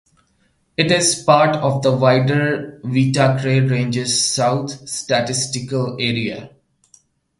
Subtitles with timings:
[0.77, 6.49] It is part of the wider Waitakere Ranges South statistical area.